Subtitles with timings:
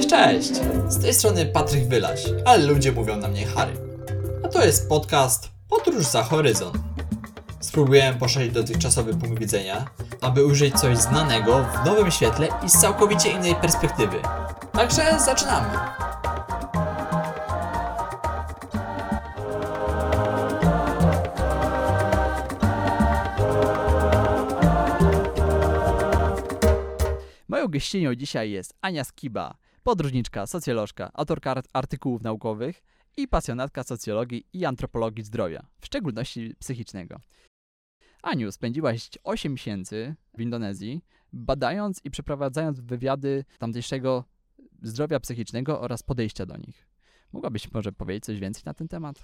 [0.00, 0.50] Cześć, cześć!
[0.88, 3.72] Z tej strony Patryk Wylaś, ale ludzie mówią na mnie Harry.
[4.44, 6.76] A to jest podcast Podróż za horyzont.
[7.60, 9.84] Spróbuję poszerzyć dotychczasowy punkt widzenia,
[10.20, 14.16] aby ujrzeć coś znanego w nowym świetle i z całkowicie innej perspektywy.
[14.72, 15.78] Także zaczynamy!
[27.48, 32.82] Moją gościnią dzisiaj jest Ania Skiba, podróżniczka, socjolożka, autorka art- artykułów naukowych
[33.16, 37.20] i pasjonatka socjologii i antropologii zdrowia, w szczególności psychicznego.
[38.22, 44.24] Aniu, spędziłaś 8 miesięcy w Indonezji, badając i przeprowadzając wywiady tamtejszego
[44.82, 46.88] zdrowia psychicznego oraz podejścia do nich.
[47.32, 49.16] Mogłabyś może powiedzieć coś więcej na ten temat?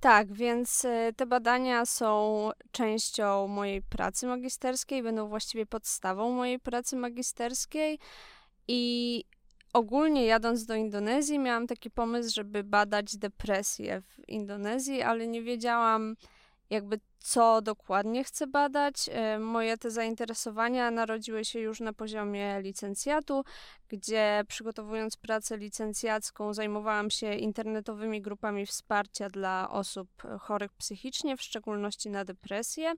[0.00, 6.96] Tak, więc y, te badania są częścią mojej pracy magisterskiej, będą właściwie podstawą mojej pracy
[6.96, 7.98] magisterskiej
[8.68, 9.24] i
[9.72, 16.16] ogólnie jadąc do Indonezji miałam taki pomysł, żeby badać depresję w Indonezji, ale nie wiedziałam
[16.70, 19.08] jakby co dokładnie chcę badać.
[19.12, 23.44] E, Moje te zainteresowania narodziły się już na poziomie licencjatu,
[23.88, 30.08] gdzie przygotowując pracę licencjacką zajmowałam się internetowymi grupami wsparcia dla osób
[30.40, 32.92] chorych psychicznie, w szczególności na depresję.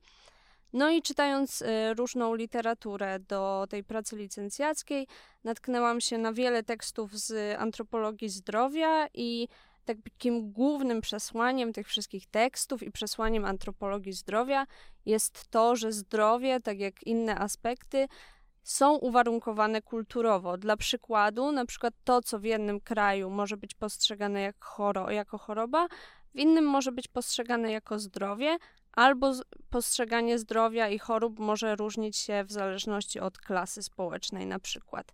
[0.72, 5.06] No i czytając y, różną literaturę do tej pracy licencjackiej,
[5.44, 9.48] natknęłam się na wiele tekstów z antropologii zdrowia i
[9.84, 14.66] takim głównym przesłaniem tych wszystkich tekstów i przesłaniem antropologii zdrowia
[15.06, 18.08] jest to, że zdrowie, tak jak inne aspekty,
[18.62, 20.58] są uwarunkowane kulturowo.
[20.58, 25.38] Dla przykładu, na przykład to, co w jednym kraju może być postrzegane jak choro, jako
[25.38, 25.86] choroba,
[26.34, 28.56] w innym może być postrzegane jako zdrowie,
[28.92, 29.32] albo
[29.70, 35.12] postrzeganie zdrowia i chorób może różnić się w zależności od klasy społecznej, na przykład.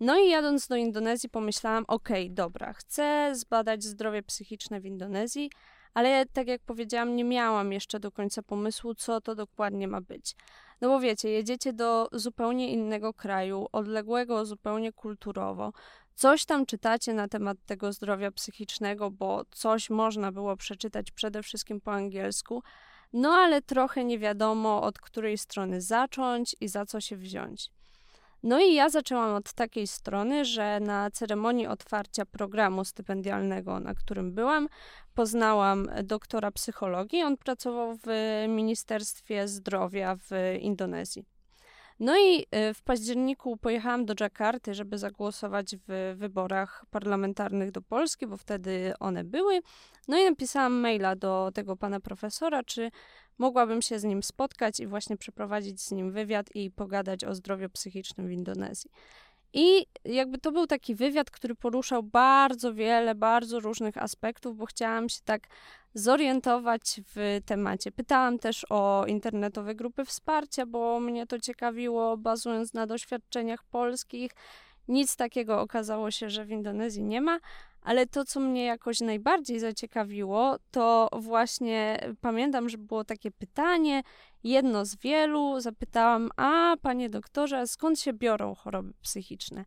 [0.00, 5.50] No i jadąc do Indonezji, pomyślałam: okej, dobra, chcę zbadać zdrowie psychiczne w Indonezji,
[5.94, 10.36] ale tak jak powiedziałam, nie miałam jeszcze do końca pomysłu, co to dokładnie ma być.
[10.80, 15.72] No bo wiecie, jedziecie do zupełnie innego kraju, odległego zupełnie kulturowo.
[16.14, 21.80] Coś tam czytacie na temat tego zdrowia psychicznego, bo coś można było przeczytać przede wszystkim
[21.80, 22.62] po angielsku,
[23.12, 27.70] no ale trochę nie wiadomo od której strony zacząć i za co się wziąć.
[28.42, 34.34] No i ja zaczęłam od takiej strony, że na ceremonii otwarcia programu stypendialnego, na którym
[34.34, 34.68] byłam,
[35.14, 37.22] poznałam doktora psychologii.
[37.22, 38.06] On pracował w
[38.48, 41.24] Ministerstwie Zdrowia w Indonezji.
[42.00, 48.26] No i y, w październiku pojechałam do Dżakarty, żeby zagłosować w wyborach parlamentarnych do Polski,
[48.26, 49.60] bo wtedy one były.
[50.08, 52.90] No i napisałam maila do tego pana profesora, czy
[53.38, 57.68] mogłabym się z nim spotkać i właśnie przeprowadzić z nim wywiad i pogadać o zdrowiu
[57.68, 58.90] psychicznym w Indonezji.
[59.52, 65.08] I jakby to był taki wywiad, który poruszał bardzo wiele, bardzo różnych aspektów, bo chciałam
[65.08, 65.42] się tak
[65.94, 67.92] zorientować w temacie.
[67.92, 74.32] Pytałam też o internetowe grupy wsparcia, bo mnie to ciekawiło, bazując na doświadczeniach polskich.
[74.90, 77.38] Nic takiego okazało się, że w Indonezji nie ma,
[77.82, 84.02] ale to, co mnie jakoś najbardziej zaciekawiło, to właśnie pamiętam, że było takie pytanie,
[84.44, 85.60] jedno z wielu.
[85.60, 89.64] Zapytałam, a panie doktorze, skąd się biorą choroby psychiczne?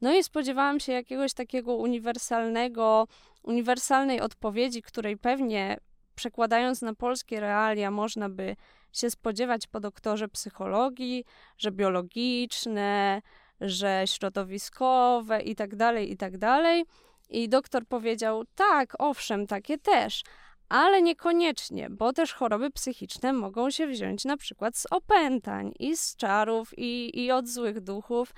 [0.00, 3.08] No i spodziewałam się jakiegoś takiego uniwersalnego,
[3.42, 5.76] uniwersalnej odpowiedzi, której pewnie
[6.14, 8.56] przekładając na polskie realia można by
[8.92, 11.24] się spodziewać po doktorze psychologii,
[11.58, 13.22] że biologiczne,
[13.64, 16.84] że środowiskowe i tak dalej, i tak dalej.
[17.30, 20.22] I doktor powiedział: Tak, owszem, takie też,
[20.68, 26.16] ale niekoniecznie, bo też choroby psychiczne mogą się wziąć na przykład z opętań i z
[26.16, 28.34] czarów i, i od złych duchów.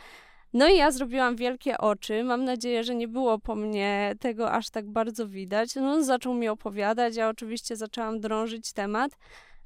[0.53, 2.25] No i ja zrobiłam wielkie oczy.
[2.25, 5.75] Mam nadzieję, że nie było po mnie tego aż tak bardzo widać.
[5.75, 9.13] No, zaczął mi opowiadać, ja oczywiście zaczęłam drążyć temat.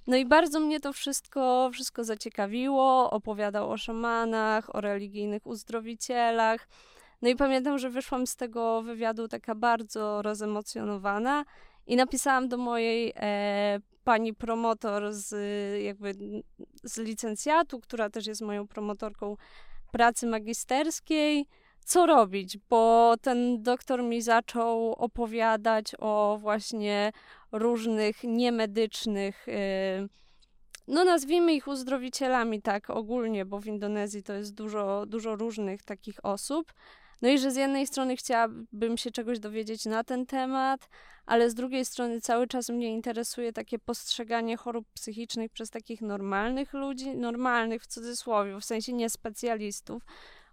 [0.06, 3.10] No i bardzo mnie to wszystko, wszystko zaciekawiło.
[3.10, 6.68] Opowiadał o szamanach, o religijnych uzdrowicielach.
[7.22, 11.44] No i pamiętam, że wyszłam z tego wywiadu taka bardzo rozemocjonowana
[11.86, 15.34] i napisałam do mojej e, pani promotor z
[15.82, 16.14] jakby
[16.82, 19.36] z licencjatu, która też jest moją promotorką
[19.92, 21.46] pracy magisterskiej,
[21.90, 27.12] co robić, bo ten doktor mi zaczął opowiadać o właśnie
[27.52, 30.08] różnych niemedycznych, e,
[30.88, 36.24] no nazwijmy ich uzdrowicielami tak ogólnie, bo w Indonezji to jest dużo, dużo różnych takich
[36.24, 36.72] osób.
[37.22, 40.88] No i że z jednej strony chciałabym się czegoś dowiedzieć na ten temat,
[41.26, 46.72] ale z drugiej strony cały czas mnie interesuje takie postrzeganie chorób psychicznych przez takich normalnych
[46.72, 50.02] ludzi, normalnych w cudzysłowie, w sensie nie specjalistów,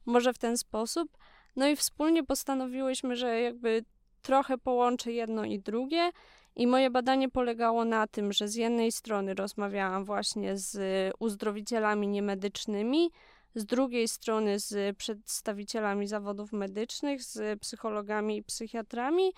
[0.07, 1.17] może w ten sposób.
[1.55, 3.85] No i wspólnie postanowiłyśmy, że jakby
[4.21, 6.11] trochę połączę jedno i drugie.
[6.55, 10.77] I moje badanie polegało na tym, że z jednej strony rozmawiałam właśnie z
[11.19, 13.11] uzdrowicielami niemedycznymi,
[13.55, 19.31] z drugiej strony z przedstawicielami zawodów medycznych, z psychologami i psychiatrami,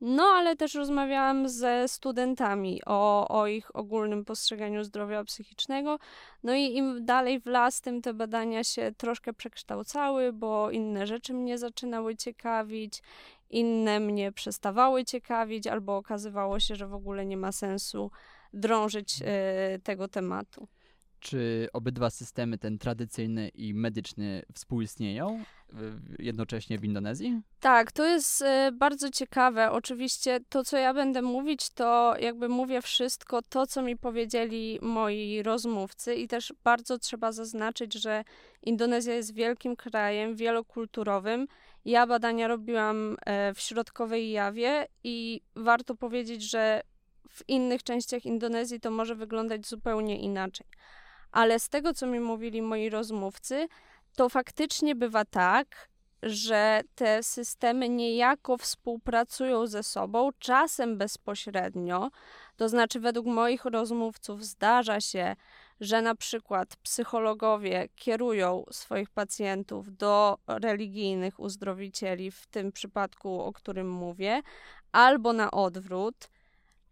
[0.00, 5.98] no ale też rozmawiałam ze studentami o, o ich ogólnym postrzeganiu zdrowia psychicznego.
[6.42, 11.34] No i im dalej w las, tym te badania się troszkę przekształcały, bo inne rzeczy
[11.34, 13.02] mnie zaczynały ciekawić,
[13.50, 18.10] inne mnie przestawały ciekawić, albo okazywało się, że w ogóle nie ma sensu
[18.52, 20.68] drążyć e, tego tematu.
[21.20, 25.44] Czy obydwa systemy, ten tradycyjny i medyczny, współistnieją
[26.18, 27.40] jednocześnie w Indonezji?
[27.60, 29.70] Tak, to jest e, bardzo ciekawe.
[29.70, 35.42] Oczywiście to, co ja będę mówić, to jakby mówię wszystko to, co mi powiedzieli moi
[35.42, 38.24] rozmówcy, i też bardzo trzeba zaznaczyć, że
[38.62, 41.46] Indonezja jest wielkim krajem, wielokulturowym.
[41.84, 46.82] Ja badania robiłam e, w środkowej Jawie i warto powiedzieć, że
[47.28, 50.66] w innych częściach Indonezji to może wyglądać zupełnie inaczej.
[51.32, 53.68] Ale z tego, co mi mówili moi rozmówcy,
[54.16, 55.90] to faktycznie bywa tak,
[56.22, 62.10] że te systemy niejako współpracują ze sobą, czasem bezpośrednio.
[62.56, 65.36] To znaczy, według moich rozmówców zdarza się,
[65.80, 73.90] że na przykład psychologowie kierują swoich pacjentów do religijnych uzdrowicieli, w tym przypadku, o którym
[73.90, 74.42] mówię,
[74.92, 76.28] albo na odwrót.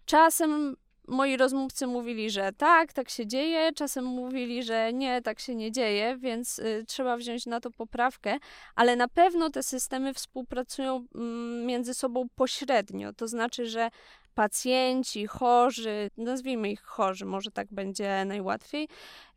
[0.05, 0.76] Czasem
[1.08, 5.72] moi rozmówcy mówili, że tak, tak się dzieje, czasem mówili, że nie, tak się nie
[5.72, 8.38] dzieje, więc y, trzeba wziąć na to poprawkę,
[8.75, 13.12] ale na pewno te systemy współpracują mm, między sobą pośrednio.
[13.12, 13.90] To znaczy, że
[14.38, 18.88] pacjenci, chorzy, nazwijmy ich chorzy, może tak będzie najłatwiej,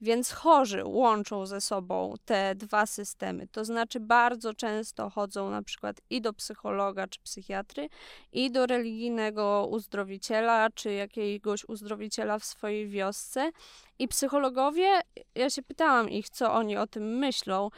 [0.02, 3.48] więc chorzy łączą ze sobą te dwa systemy.
[3.48, 7.90] To znaczy, bardzo często chodzą na przykład i do psychologa czy psychiatry,
[8.32, 13.52] i do religijnego uzdrowiciela czy jakiegoś uzdrowiciela w swojej wiosce.
[14.00, 15.02] I psychologowie,
[15.36, 17.70] ja się pytałam ich, co oni o tym myślą.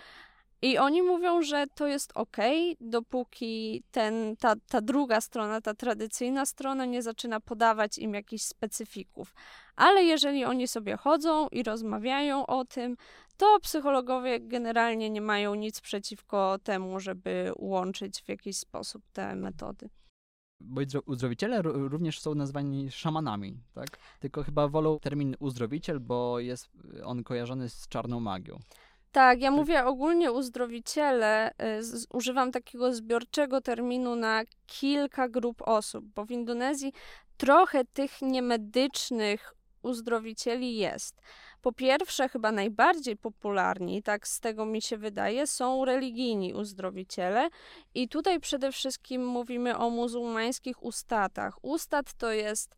[0.63, 2.38] I oni mówią, że to jest ok,
[2.81, 9.33] dopóki ten, ta, ta druga strona, ta tradycyjna strona nie zaczyna podawać im jakichś specyfików.
[9.75, 12.98] Ale jeżeli oni sobie chodzą i rozmawiają o tym,
[13.38, 19.89] to psychologowie generalnie nie mają nic przeciwko temu, żeby łączyć w jakiś sposób te metody.
[20.59, 23.88] Bo uzdro- uzdrowiciele ró- również są nazwani szamanami, tak?
[24.19, 26.69] Tylko chyba wolą termin uzdrowiciel, bo jest
[27.04, 28.59] on kojarzony z czarną magią.
[29.13, 36.06] Tak, ja mówię ogólnie uzdrowiciele, y, z, używam takiego zbiorczego terminu na kilka grup osób,
[36.06, 36.94] bo w Indonezji
[37.38, 41.21] trochę tych niemedycznych uzdrowicieli jest.
[41.62, 47.50] Po pierwsze, chyba najbardziej popularni, tak z tego mi się wydaje, są religijni uzdrowiciele.
[47.94, 51.57] I tutaj przede wszystkim mówimy o muzułmańskich ustatach.
[51.62, 52.75] Ustat to jest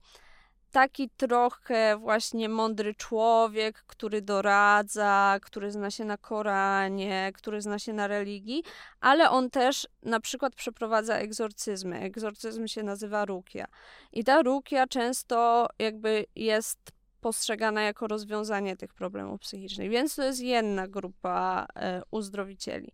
[0.75, 7.93] taki trochę właśnie mądry człowiek, który doradza, który zna się na Koranie, który zna się
[7.93, 8.63] na religii,
[9.01, 11.99] ale on też na przykład przeprowadza egzorcyzmy.
[11.99, 13.65] Egzorcyzm się nazywa rukia.
[14.11, 16.79] I ta rukia często jakby jest
[17.25, 19.89] postrzegana jako rozwiązanie tych problemów psychicznych.
[19.89, 22.91] Więc to jest jedna grupa e, uzdrowicieli.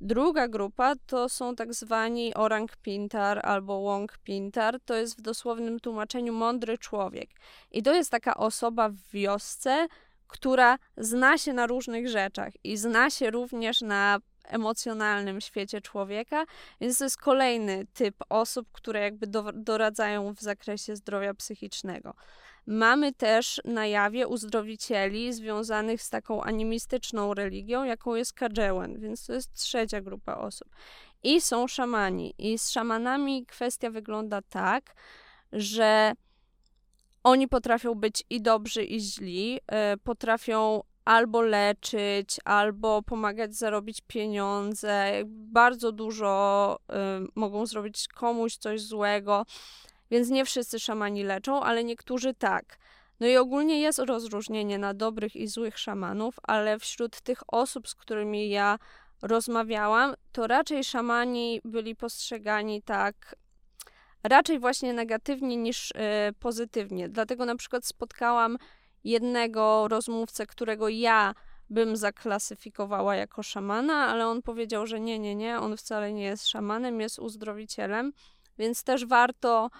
[0.00, 4.80] Druga grupa to są tak zwani orang pintar albo wong pintar.
[4.84, 7.30] To jest w dosłownym tłumaczeniu mądry człowiek.
[7.70, 9.86] I to jest taka osoba w wiosce,
[10.28, 16.44] która zna się na różnych rzeczach i zna się również na emocjonalnym świecie człowieka,
[16.80, 22.14] więc to jest kolejny typ osób, które jakby do, doradzają w zakresie zdrowia psychicznego.
[22.66, 29.32] Mamy też na jawie uzdrowicieli związanych z taką animistyczną religią, jaką jest Kadżełen, więc to
[29.32, 30.68] jest trzecia grupa osób.
[31.22, 32.34] I są szamani.
[32.38, 34.94] I z szamanami kwestia wygląda tak,
[35.52, 36.12] że
[37.22, 45.12] oni potrafią być i dobrzy, i źli, e, potrafią albo leczyć, albo pomagać zarobić pieniądze.
[45.26, 46.94] Bardzo dużo y,
[47.34, 49.46] mogą zrobić komuś coś złego,
[50.14, 52.78] więc nie wszyscy szamani leczą, ale niektórzy tak.
[53.20, 57.94] No i ogólnie jest rozróżnienie na dobrych i złych szamanów, ale wśród tych osób, z
[57.94, 58.78] którymi ja
[59.22, 63.36] rozmawiałam, to raczej szamani byli postrzegani tak
[64.22, 65.94] raczej właśnie negatywnie niż y,
[66.40, 67.08] pozytywnie.
[67.08, 68.58] Dlatego na przykład spotkałam
[69.04, 71.34] jednego rozmówcę, którego ja
[71.70, 76.46] bym zaklasyfikowała jako szamana, ale on powiedział, że nie, nie, nie, on wcale nie jest
[76.48, 78.12] szamanem, jest uzdrowicielem,
[78.58, 79.70] więc też warto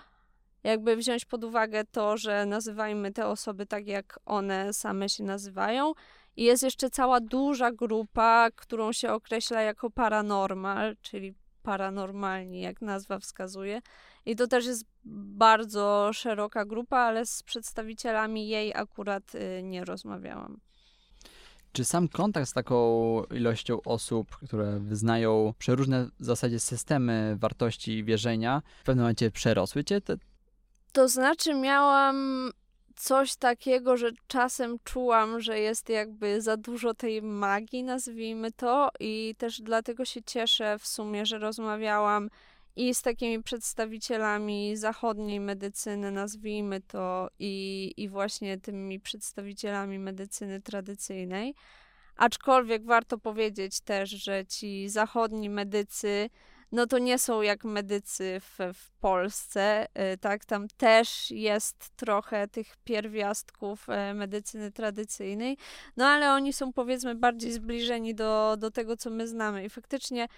[0.64, 5.92] jakby wziąć pod uwagę to, że nazywajmy te osoby tak, jak one same się nazywają.
[6.36, 13.18] I jest jeszcze cała duża grupa, którą się określa jako paranormal, czyli paranormalni, jak nazwa
[13.18, 13.80] wskazuje.
[14.26, 20.60] I to też jest bardzo szeroka grupa, ale z przedstawicielami jej akurat y, nie rozmawiałam.
[21.72, 28.04] Czy sam kontakt z taką ilością osób, które wyznają przeróżne w zasadzie systemy wartości i
[28.04, 30.00] wierzenia, w pewnym momencie przerosły cię?
[30.00, 30.16] Te...
[30.94, 32.50] To znaczy, miałam
[32.96, 39.34] coś takiego, że czasem czułam, że jest jakby za dużo tej magii, nazwijmy to, i
[39.38, 42.30] też dlatego się cieszę w sumie, że rozmawiałam
[42.76, 51.54] i z takimi przedstawicielami zachodniej medycyny, nazwijmy to, i, i właśnie tymi przedstawicielami medycyny tradycyjnej.
[52.16, 56.30] Aczkolwiek warto powiedzieć też, że ci zachodni medycy,
[56.74, 60.44] no to nie są jak medycy w, w Polsce, y, tak?
[60.44, 65.56] Tam też jest trochę tych pierwiastków e, medycyny tradycyjnej,
[65.96, 69.64] no ale oni są powiedzmy bardziej zbliżeni do, do tego, co my znamy.
[69.64, 70.28] I faktycznie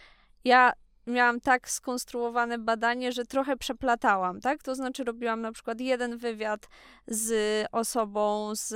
[0.45, 0.73] ja
[1.07, 4.63] miałam tak skonstruowane badanie, że trochę przeplatałam, tak?
[4.63, 6.69] To znaczy robiłam na przykład jeden wywiad
[7.07, 8.69] z osobą, z,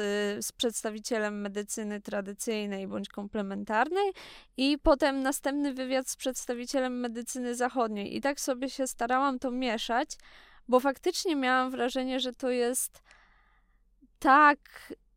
[0.46, 4.12] z przedstawicielem medycyny tradycyjnej bądź komplementarnej
[4.56, 8.16] i potem następny wywiad z przedstawicielem medycyny zachodniej.
[8.16, 10.10] I tak sobie się starałam to mieszać,
[10.68, 13.02] bo faktycznie miałam wrażenie, że to jest
[14.18, 14.58] tak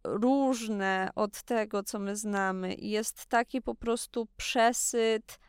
[0.03, 2.73] różne od tego, co my znamy.
[2.73, 5.39] I jest taki po prostu przesyt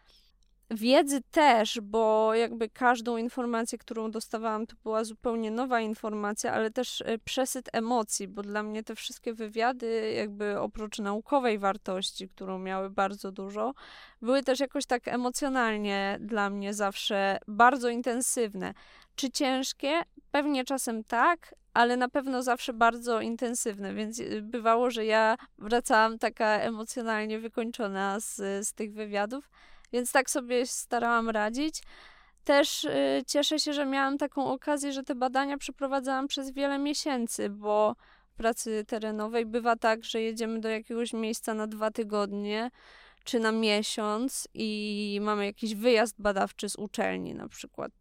[0.75, 7.00] wiedzy też, bo jakby każdą informację, którą dostawałam, to była zupełnie nowa informacja, ale też
[7.00, 12.90] e, przesyt emocji, bo dla mnie te wszystkie wywiady, jakby oprócz naukowej wartości, którą miały
[12.90, 13.75] bardzo dużo,
[14.23, 18.75] były też jakoś tak emocjonalnie dla mnie zawsze bardzo intensywne.
[19.16, 20.02] Czy ciężkie?
[20.31, 26.19] Pewnie czasem tak, ale na pewno zawsze bardzo intensywne, więc e, bywało, że ja wracałam
[26.19, 28.37] taka emocjonalnie wykończona z,
[28.69, 29.50] z tych wywiadów.
[29.94, 31.82] Więc tak sobie starałam radzić.
[32.44, 37.50] Też y, cieszę się, że miałam taką okazję, że te badania przeprowadzałam przez wiele miesięcy,
[37.50, 37.96] bo
[38.28, 42.70] w pracy terenowej bywa tak, że jedziemy do jakiegoś miejsca na dwa tygodnie
[43.24, 47.92] czy na miesiąc i mamy jakiś wyjazd badawczy z uczelni na przykład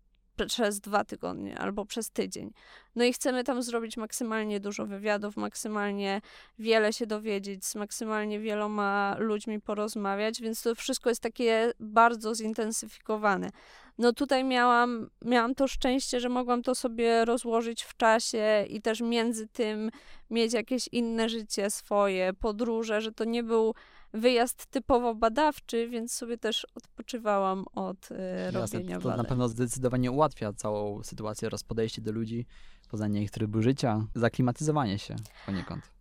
[0.48, 2.54] przez dwa tygodnie albo przez tydzień.
[2.96, 6.22] No i chcemy tam zrobić maksymalnie dużo wywiadów, maksymalnie
[6.60, 13.50] wiele się dowiedzieć, z maksymalnie wieloma ludźmi porozmawiać, więc to wszystko jest takie bardzo zintensyfikowane.
[13.98, 19.02] No tutaj miałam, miałam to szczęście, że mogłam to sobie rozłożyć w czasie i też
[19.02, 19.90] między tym
[20.30, 23.74] mieć jakieś inne życie swoje, podróże, że to nie był
[24.14, 28.16] wyjazd typowo badawczy, więc sobie też odpoczywałam od y,
[28.54, 29.18] Jasne, robienia to badań.
[29.18, 32.46] na pewno zdecydowanie ułatwia całą sytuację oraz podejście do ludzi,
[32.90, 35.16] poznanie ich trybu życia, zaklimatyzowanie się
[35.46, 35.94] poniekąd.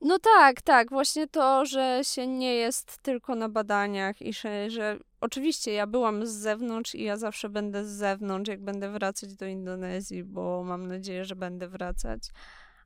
[0.00, 0.90] No tak, tak.
[0.90, 6.26] Właśnie to, że się nie jest tylko na badaniach i że, że oczywiście ja byłam
[6.26, 10.86] z zewnątrz i ja zawsze będę z zewnątrz, jak będę wracać do Indonezji, bo mam
[10.86, 12.22] nadzieję, że będę wracać.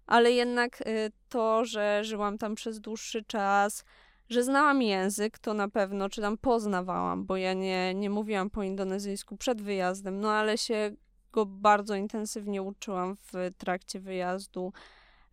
[0.09, 3.85] Ale jednak y, to, że żyłam tam przez dłuższy czas,
[4.29, 8.62] że znałam język, to na pewno, czy tam poznawałam, bo ja nie, nie mówiłam po
[8.62, 10.91] indonezyjsku przed wyjazdem, no ale się
[11.33, 14.73] go bardzo intensywnie uczyłam w trakcie wyjazdu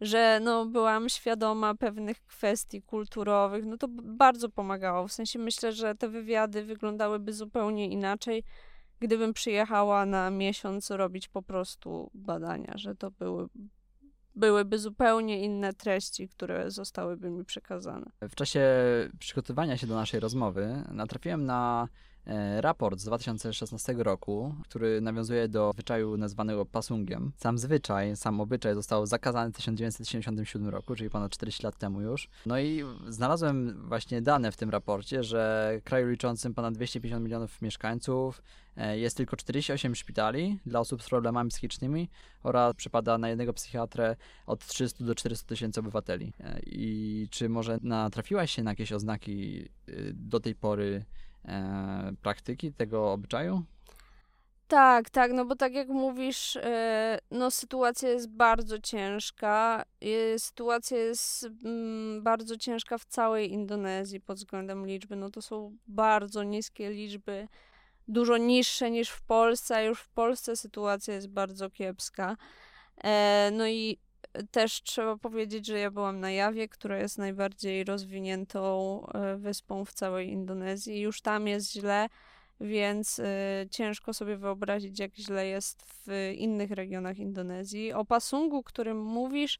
[0.01, 5.07] że no, byłam świadoma pewnych kwestii kulturowych, no to bardzo pomagało.
[5.07, 8.43] W sensie myślę, że te wywiady wyglądałyby zupełnie inaczej,
[8.99, 13.47] gdybym przyjechała na miesiąc robić po prostu badania, że to były,
[14.35, 18.05] byłyby zupełnie inne treści, które zostałyby mi przekazane.
[18.21, 18.61] W czasie
[19.19, 21.87] przygotowania się do naszej rozmowy natrafiłem na
[22.59, 27.31] raport z 2016 roku, który nawiązuje do zwyczaju nazwanego pasungiem.
[27.37, 32.29] Sam zwyczaj, sam obyczaj został zakazany w 1977 roku, czyli ponad 40 lat temu już.
[32.45, 38.41] No i znalazłem właśnie dane w tym raporcie, że kraju liczącym ponad 250 milionów mieszkańców
[38.77, 42.09] e, jest tylko 48 szpitali dla osób z problemami psychicznymi
[42.43, 44.15] oraz przypada na jednego psychiatrę
[44.45, 46.33] od 300 do 400 tysięcy obywateli.
[46.39, 49.69] E, I czy może natrafiłaś się na jakieś oznaki
[50.13, 51.05] do tej pory
[51.47, 53.63] e, praktyki tego obyczaju?
[54.67, 59.83] Tak, tak, no bo tak jak mówisz, e, no sytuacja jest bardzo ciężka.
[60.37, 65.15] Sytuacja jest mm, bardzo ciężka w całej Indonezji pod względem liczby.
[65.15, 67.47] No to są bardzo niskie liczby,
[68.07, 72.37] dużo niższe niż w Polsce, a już w Polsce sytuacja jest bardzo kiepska.
[73.03, 73.97] E, no i
[74.51, 79.93] też trzeba powiedzieć, że ja byłam na Jawie, która jest najbardziej rozwiniętą e, wyspą w
[79.93, 80.99] całej Indonezji.
[80.99, 82.09] Już tam jest źle,
[82.59, 83.23] więc y,
[83.71, 87.93] ciężko sobie wyobrazić, jak źle jest w innych regionach Indonezji.
[87.93, 89.59] O Pasungu, którym mówisz,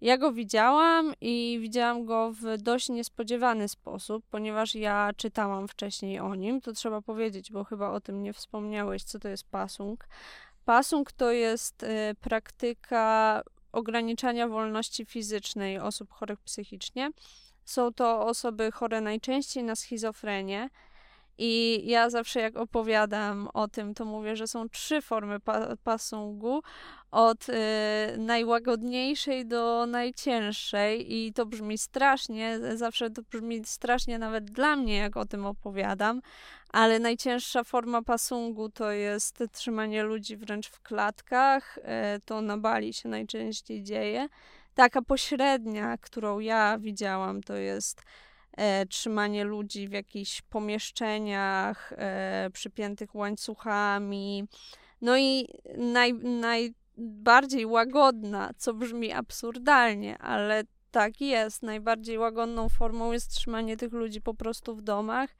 [0.00, 6.34] Ja go widziałam i widziałam go w dość niespodziewany sposób, ponieważ ja czytałam wcześniej o
[6.34, 6.60] nim.
[6.60, 10.08] To trzeba powiedzieć, bo chyba o tym nie wspomniałeś, co to jest pasung.
[10.64, 13.42] Pasung to jest y, praktyka
[13.78, 17.10] ograniczania wolności fizycznej osób chorych psychicznie.
[17.64, 20.70] Są to osoby chore najczęściej na schizofrenię.
[21.38, 26.62] I ja zawsze jak opowiadam o tym, to mówię, że są trzy formy pa pasungu,
[27.10, 27.52] od y,
[28.18, 35.16] najłagodniejszej do najcięższej i to brzmi strasznie, zawsze to brzmi strasznie nawet dla mnie, jak
[35.16, 36.20] o tym opowiadam,
[36.72, 41.82] ale najcięższa forma pasungu to jest trzymanie ludzi wręcz w klatkach, y,
[42.24, 44.28] to na Bali się najczęściej dzieje.
[44.74, 48.02] Taka pośrednia, którą ja widziałam, to jest
[48.58, 54.44] e, trzymanie ludzi w jakichś pomieszczeniach e, przypiętych łańcuchami.
[55.00, 61.62] No i naj, najbardziej łagodna, co brzmi absurdalnie, ale tak jest.
[61.62, 65.30] Najbardziej łagodną formą jest trzymanie tych ludzi po prostu w domach.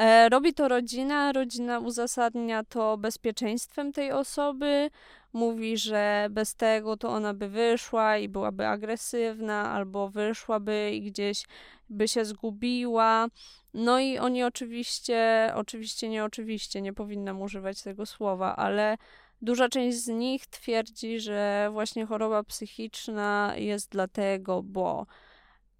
[0.00, 4.90] E, robi to rodzina, rodzina uzasadnia to bezpieczeństwem tej osoby,
[5.36, 11.44] mówi, że bez tego to ona by wyszła i byłaby agresywna, albo wyszłaby i gdzieś
[11.88, 13.28] by się zgubiła.
[13.74, 18.96] No i oni oczywiście, oczywiście nie oczywiście, nie powinnam używać tego słowa, ale
[19.42, 25.06] duża część z nich twierdzi, że właśnie choroba psychiczna jest dlatego, bo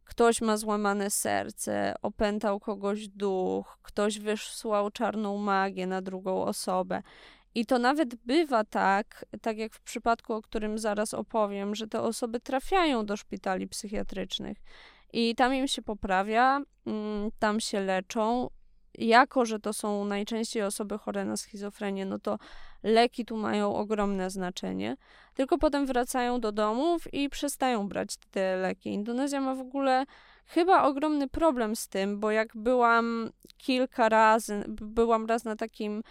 [0.05, 7.03] ktoś ma złamane serce, opętał kogoś duch, ktoś wysłał czarną magię na drugą osobę.
[7.57, 12.01] I to nawet bywa tak, tak jak w przypadku, o którym zaraz opowiem, że te
[12.01, 14.59] osoby trafiają do szpitali psychiatrycznych
[15.13, 18.51] i tam im się poprawia, mm, tam się leczą.
[18.99, 22.39] Jako, że to są najczęściej osoby chore na schizofrenię, no to
[22.83, 24.97] leki tu mają ogromne znaczenie.
[25.35, 28.93] Tylko potem wracają do domów i przestają brać te leki.
[28.93, 30.05] Indonezja ma w ogóle
[30.47, 36.03] chyba ogromny problem z tym, bo jak byłam kilka razy, byłam raz na takim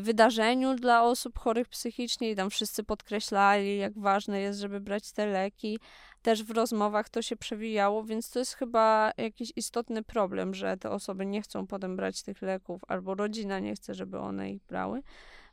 [0.00, 5.26] wydarzeniu dla osób chorych psychicznie i tam wszyscy podkreślali, jak ważne jest, żeby brać te
[5.26, 5.78] leki.
[6.22, 10.90] Też w rozmowach to się przewijało, więc to jest chyba jakiś istotny problem, że te
[10.90, 15.02] osoby nie chcą potem brać tych leków, albo rodzina nie chce, żeby one ich brały.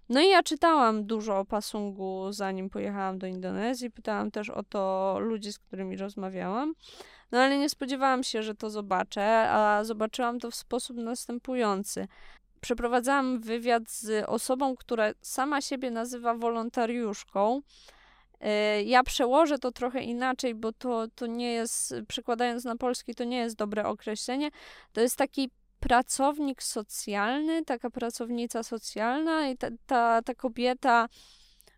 [0.10, 3.92] No i ja czytałam dużo o pasungu, zanim pojechałam do Indonezji.
[3.92, 6.74] Pytałam też o to ludzi, z którymi rozmawiałam.
[7.32, 12.08] No ale nie spodziewałam się, że to zobaczę, a zobaczyłam to w sposób następujący
[12.62, 17.62] przeprowadzałam wywiad z osobą, która sama siebie nazywa wolontariuszką.
[18.40, 23.24] E, ja przełożę to trochę inaczej, bo to, to nie jest, przekładając na polski, to
[23.24, 24.50] nie jest dobre określenie.
[24.94, 31.08] To jest taki pracownik socjalny, taka pracownica socjalna i ta, ta, ta kobieta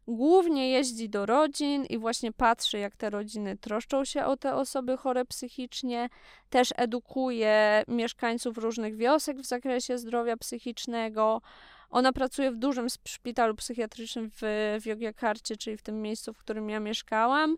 [0.08, 4.98] Głównie jeździ do rodzin i właśnie patrzy, jak te rodziny troszczą się o te osoby
[4.98, 6.10] chore psychicznie.
[6.50, 11.42] Też edukuje mieszkańców różnych wiosek w zakresie zdrowia psychicznego.
[11.90, 14.42] Ona pracuje w dużym szpitalu psychiatrycznym w,
[14.82, 17.58] w Jogjakarcie, czyli w tym miejscu, w którym ja mieszkałam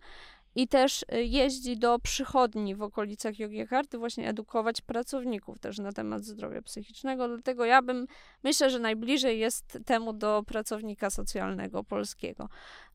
[0.55, 6.23] i też y, jeździ do przychodni w okolicach Jogjakarty właśnie edukować pracowników też na temat
[6.23, 7.27] zdrowia psychicznego.
[7.27, 8.07] Dlatego ja bym,
[8.43, 12.49] myślę, że najbliżej jest temu do pracownika socjalnego polskiego.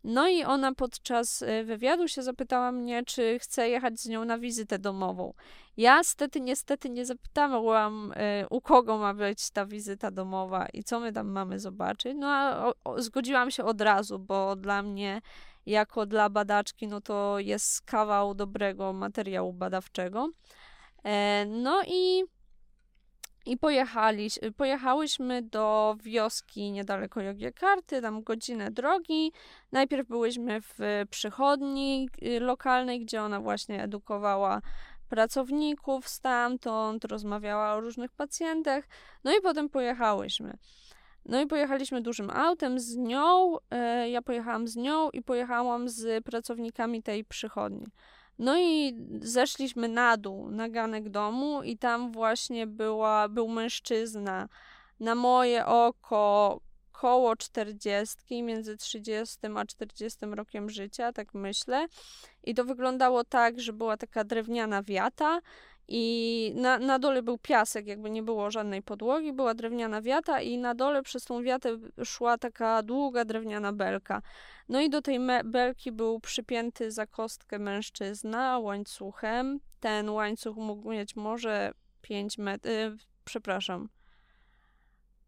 [0.05, 4.39] No i ona podczas y, wywiadu się zapytała mnie, czy chcę jechać z nią na
[4.39, 5.35] wizytę domową.
[5.77, 11.01] Ja stety, niestety nie zapytałam, y, u kogo ma być ta wizyta domowa i co
[11.01, 12.13] my tam mamy zobaczyć.
[12.17, 15.21] No a zgodziłam się od razu, bo dla mnie
[15.67, 20.29] jako dla badaczki, no to jest kawał dobrego materiału badawczego.
[21.05, 22.25] E, no i,
[23.47, 29.33] i pojechali, pojechałyśmy do wioski niedaleko Jogjakarty, tam godzinę drogi.
[29.73, 30.79] Najpierw byłyśmy w
[31.11, 34.61] przychodni y, lokalnej, gdzie ona właśnie edukowała
[35.09, 38.85] pracowników stamtąd, rozmawiała o różnych pacjentach,
[39.25, 40.59] no i potem pojechałyśmy.
[41.27, 43.57] No i pojechaliśmy dużym autem z nią.
[43.71, 47.87] E, ja pojechałam z nią i pojechałam z pracownikami tej przychodni.
[48.39, 54.49] No i zeszliśmy na dół, na ganek domu, i tam właśnie była, był mężczyzna.
[55.01, 56.61] Na moje oko
[56.93, 61.87] koło 40, między 30 a 40 rokiem życia, tak myślę.
[62.45, 65.41] I to wyglądało tak, że była taka drewniana wiata
[65.93, 70.59] i na, na dole był piasek, jakby nie było żadnej podłogi, była drewniana wiata i
[70.59, 74.23] na dole przez tą wiatę szła taka długa drewniana belka.
[74.69, 79.61] No i do tej belki był przypięty za kostkę mężczyzna łańcuchem.
[79.81, 83.89] Ten łańcuch mógł mieć może 5 metrów, yy, przepraszam,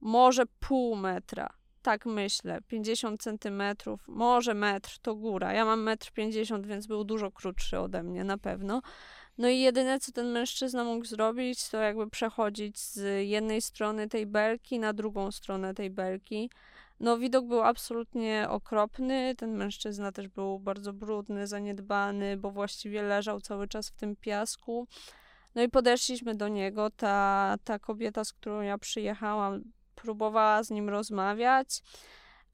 [0.00, 1.48] może pół metra.
[1.82, 5.52] tak myślę, 50 centymetrów, może metr to góra.
[5.52, 8.82] Ja mam metr 50, więc był dużo krótszy ode mnie na pewno.
[9.42, 14.26] No i jedyne, co ten mężczyzna mógł zrobić, to jakby przechodzić z jednej strony tej
[14.26, 16.50] belki na drugą stronę tej belki.
[17.00, 19.34] No, widok był absolutnie okropny.
[19.36, 24.86] Ten mężczyzna też był bardzo brudny, zaniedbany, bo właściwie leżał cały czas w tym piasku.
[25.54, 26.90] No i podeszliśmy do niego.
[26.90, 29.62] Ta, ta kobieta, z którą ja przyjechałam,
[29.94, 31.82] próbowała z nim rozmawiać,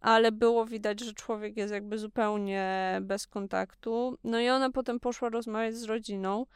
[0.01, 4.19] ale było widać, że człowiek jest jakby zupełnie bez kontaktu.
[4.25, 6.47] No i ona potem poszła rozmawiać z rodziną.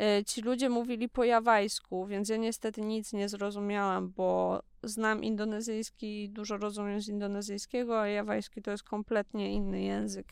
[0.00, 6.30] E, ci ludzie mówili po jawajsku, więc ja niestety nic nie zrozumiałam, bo znam indonezyjski,
[6.30, 10.26] dużo rozumiem z indonezyjskiego, a jawajski to jest kompletnie inny język.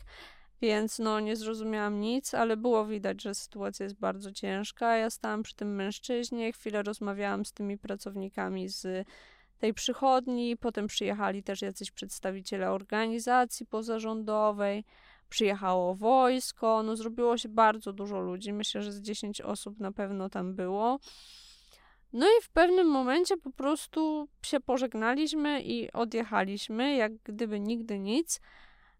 [0.61, 4.97] Więc no nie zrozumiałam nic, ale było widać, że sytuacja jest bardzo ciężka.
[4.97, 9.07] Ja stałam przy tym mężczyźnie, chwilę rozmawiałam z tymi pracownikami z
[9.57, 14.85] tej przychodni, potem przyjechali też jacyś przedstawiciele organizacji pozarządowej,
[15.33, 20.29] przyjechało wojsko, no zrobiło się bardzo dużo ludzi, myślę, że z 10 osób na pewno
[20.29, 20.99] tam było.
[22.13, 28.41] No i w pewnym momencie po prostu się pożegnaliśmy i odjechaliśmy, jak gdyby nigdy nic.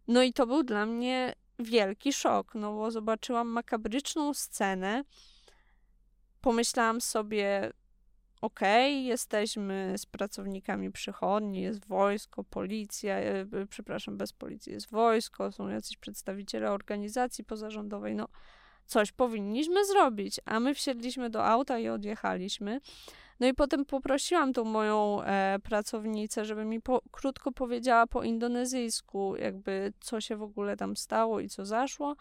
[0.08, 5.04] No i to był dla mnie wielki szok, no bo zobaczyłam makabryczną scenę.
[6.42, 7.72] Pomyślałam sobie,
[8.44, 15.52] okej, okay, jesteśmy z pracownikami przychodni, jest wojsko, policja, e, przepraszam, bez policji jest wojsko,
[15.52, 18.28] są jacyś przedstawiciele organizacji pozarządowej, no
[18.86, 22.82] coś powinniśmy zrobić, a my wsiedliśmy do auta i odjechaliśmy.
[23.40, 29.36] No i potem poprosiłam tą moją e, pracownicę, żeby mi po, krótko powiedziała po indonezyjsku,
[29.36, 32.16] jakby co się w ogóle tam stało i co zaszło.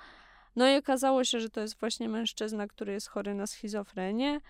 [0.56, 4.40] No i okazało się, że to jest właśnie mężczyzna, który jest chory na schizofrenię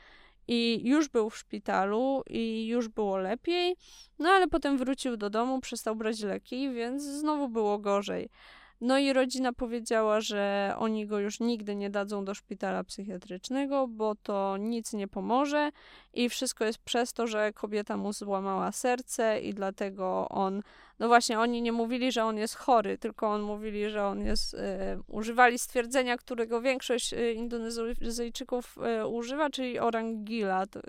[0.48, 3.76] i już był w szpitalu i już było lepiej,
[4.18, 8.28] no ale potem wrócił do domu, przestał brać leki, więc znowu było gorzej.
[8.84, 14.14] No i rodzina powiedziała, że oni go już nigdy nie dadzą do szpitala psychiatrycznego, bo
[14.14, 15.70] to nic nie pomoże
[16.14, 20.62] i wszystko jest przez to, że kobieta mu złamała serce i dlatego on,
[20.98, 24.54] no właśnie, oni nie mówili, że on jest chory, tylko on mówili, że on jest,
[24.54, 24.58] y,
[25.06, 30.66] używali stwierdzenia, którego większość y, Indonezyjczyków y, używa, czyli orangila.
[30.66, 30.80] To,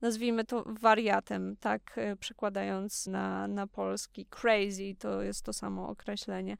[0.00, 4.26] nazwijmy to wariatem, tak przekładając na, na polski.
[4.26, 6.56] Crazy to jest to samo określenie.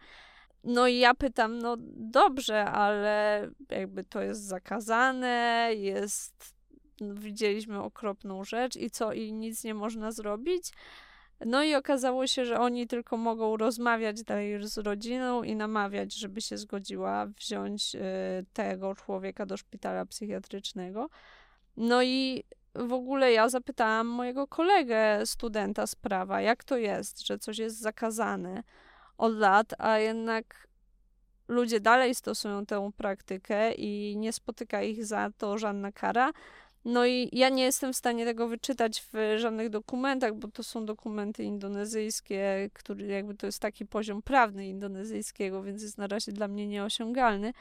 [0.65, 6.55] No i ja pytam, no dobrze, ale jakby to jest zakazane, jest,
[7.01, 10.73] widzieliśmy okropną rzecz i co, i nic nie można zrobić.
[11.47, 16.41] No i okazało się, że oni tylko mogą rozmawiać dalej z rodziną i namawiać, żeby
[16.41, 17.99] się zgodziła wziąć y,
[18.53, 21.09] tego człowieka do szpitala psychiatrycznego.
[21.77, 22.45] No i
[22.75, 27.81] w ogóle ja zapytałam mojego kolegę, studenta z prawa, jak to jest, że coś jest
[27.81, 28.63] zakazane
[29.21, 30.69] od lat, a jednak
[31.49, 36.33] ludzie dalej stosują tę praktykę i nie spotyka ich za to żadna kara.
[36.85, 40.87] No i ja nie jestem w stanie tego wyczytać w żadnych dokumentach, bo to są
[40.87, 46.49] dokumenty indonezyjskie, który jakby to jest taki poziom prawny indonezyjskiego, więc jest na razie dla
[46.49, 47.53] mnie nieosiągalny.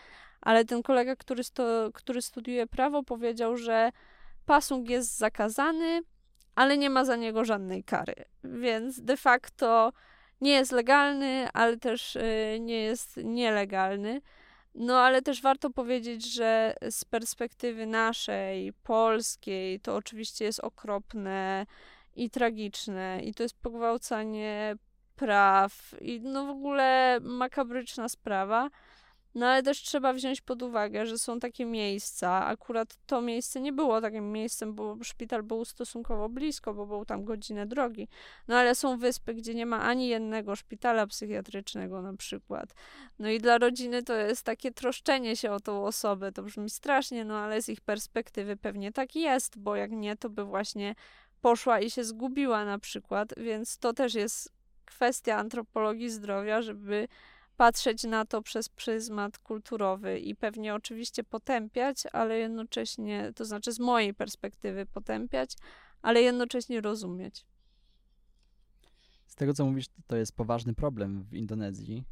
[0.41, 3.91] Ale ten kolega, który, sto, który studiuje prawo, powiedział, że
[4.45, 6.01] pasung jest zakazany,
[6.55, 8.15] ale nie ma za niego żadnej kary.
[8.43, 9.91] Więc de facto
[10.41, 14.21] nie jest legalny, ale też y, nie jest nielegalny.
[14.75, 21.65] No, ale też warto powiedzieć, że z perspektywy naszej, polskiej, to oczywiście jest okropne
[22.15, 24.75] i tragiczne, i to jest pogwałcanie
[25.15, 28.69] praw, i no w ogóle makabryczna sprawa.
[29.35, 32.45] No ale też trzeba wziąć pod uwagę, że są takie miejsca.
[32.45, 37.23] Akurat to miejsce nie było takim miejscem, bo szpital był stosunkowo blisko, bo był tam
[37.23, 38.07] godzinę drogi.
[38.47, 42.73] No ale są wyspy, gdzie nie ma ani jednego szpitala psychiatrycznego na przykład.
[43.19, 46.31] No i dla rodziny to jest takie troszczenie się o tą osobę.
[46.31, 50.29] To brzmi strasznie, no ale z ich perspektywy pewnie tak jest, bo jak nie, to
[50.29, 50.95] by właśnie
[51.41, 53.33] poszła i się zgubiła na przykład.
[53.37, 54.53] Więc to też jest
[54.85, 57.07] kwestia antropologii zdrowia, żeby
[57.59, 63.79] patrzeć na to przez pryzmat kulturowy i pewnie oczywiście potępiać, ale jednocześnie, to znaczy z
[63.79, 65.55] mojej perspektywy potępiać,
[66.01, 67.45] ale jednocześnie rozumieć.
[69.27, 72.03] Z tego co mówisz, to jest poważny problem w Indonezji.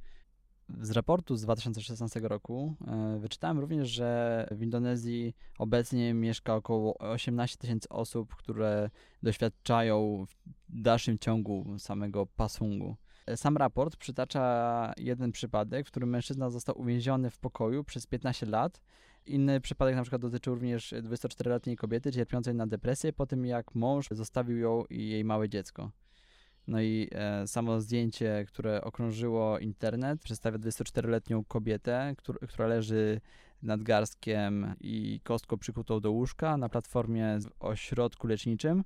[0.82, 7.58] Z raportu z 2016 roku e, wyczytałem również, że w Indonezji obecnie mieszka około 18
[7.58, 8.90] tysięcy osób, które
[9.24, 10.36] doświadczają w
[10.82, 12.96] dalszym ciągu samego pasungu.
[13.36, 18.82] Sam raport przytacza jeden przypadek, w którym mężczyzna został uwięziony w pokoju przez 15 lat.
[19.26, 24.08] Inny przypadek na przykład dotyczył również 24-letniej kobiety cierpiącej na depresję po tym, jak mąż
[24.12, 25.92] zostawił ją i jej małe dziecko.
[26.68, 33.22] No i e, samo zdjęcie, które okrążyło internet, przedstawia 24-letnią kobietę, któr, która leży
[33.62, 38.84] nad garstkiem i kostką przykutą do łóżka na platformie w ośrodku leczniczym e,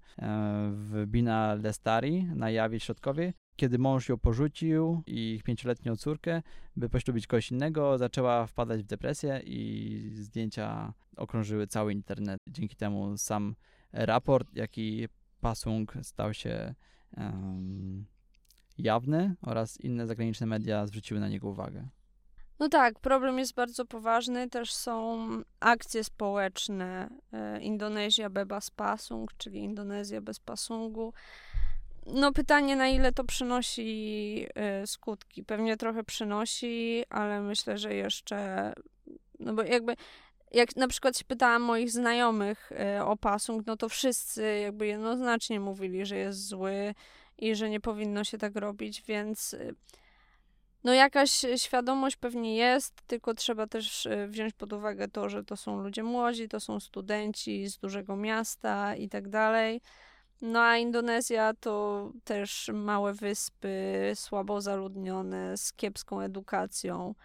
[0.74, 3.34] w Bina Lestari na Jawie Środkowej.
[3.56, 6.42] Kiedy mąż ją porzucił i ich pięcioletnią córkę,
[6.76, 12.40] by poślubić kogoś innego, zaczęła wpadać w depresję i zdjęcia okrążyły cały internet.
[12.50, 13.56] Dzięki temu sam
[13.94, 15.08] raport, jak i
[15.42, 16.76] Pasung stał się
[17.18, 18.06] um,
[18.78, 21.88] jawny oraz inne zagraniczne media zwróciły na niego uwagę.
[22.60, 24.50] No tak, problem jest bardzo poważny.
[24.50, 25.28] Też są
[25.60, 27.10] akcje społeczne.
[27.34, 31.14] E, Indonezja Bebas Pasung, czyli Indonezja bez pasungu.
[32.06, 34.46] No pytanie, na ile to przynosi
[34.84, 35.44] y, skutki.
[35.44, 38.74] Pewnie trochę przynosi, ale myślę, że jeszcze,
[39.40, 39.96] no bo jakby,
[40.52, 45.60] jak na przykład się pytałam moich znajomych y, o pasung, no to wszyscy jakby jednoznacznie
[45.60, 46.96] mówili, że jest zły
[47.38, 49.76] i że nie powinno się tak robić, więc y,
[50.84, 55.82] no jakaś świadomość pewnie jest, tylko trzeba też wziąć pod uwagę to, że to są
[55.82, 59.82] ludzie młodzi, to są studenci z dużego miasta i tak dalej.
[60.42, 67.16] No a Indonezja to też małe wyspy, słabo zaludnione, z kiepską edukacją.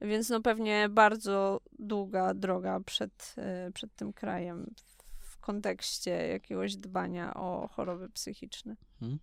[0.00, 4.74] Więc no pewnie bardzo długa droga przed, e, przed tym krajem
[5.20, 8.76] w kontekście jakiegoś dbania o choroby psychiczne.
[9.00, 9.18] Hmm.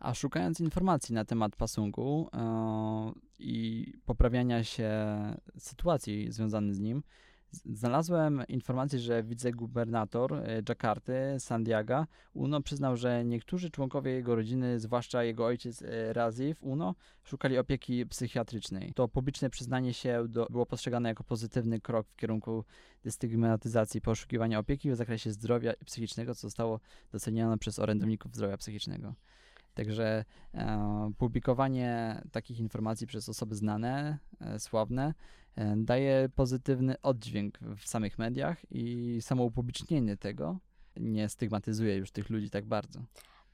[0.00, 4.90] A szukając informacji na temat pasungu yy, i poprawiania się
[5.58, 7.02] sytuacji związanych z nim,
[7.64, 15.24] Znalazłem informację, że wicegubernator e, Jakarty, Sandiaga Uno, przyznał, że niektórzy członkowie jego rodziny, zwłaszcza
[15.24, 18.92] jego ojciec e, Razif Uno, szukali opieki psychiatrycznej.
[18.94, 22.64] To publiczne przyznanie się do, było postrzegane jako pozytywny krok w kierunku
[23.04, 26.80] destygmatyzacji poszukiwania opieki w zakresie zdrowia psychicznego, co zostało
[27.12, 29.14] docenione przez orędowników zdrowia psychicznego.
[29.76, 35.14] Także e, publikowanie takich informacji przez osoby znane, e, sławne,
[35.76, 40.58] daje pozytywny oddźwięk w samych mediach i samo upublicznienie tego
[40.96, 43.00] nie stygmatyzuje już tych ludzi tak bardzo.